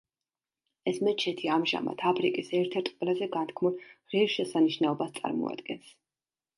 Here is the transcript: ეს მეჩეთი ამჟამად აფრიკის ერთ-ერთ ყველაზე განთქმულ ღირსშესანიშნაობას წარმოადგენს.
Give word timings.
ეს 0.91 0.99
მეჩეთი 1.07 1.51
ამჟამად 1.57 2.01
აფრიკის 2.13 2.51
ერთ-ერთ 2.63 2.91
ყველაზე 2.97 3.31
განთქმულ 3.39 3.79
ღირსშესანიშნაობას 3.87 5.17
წარმოადგენს. 5.23 5.99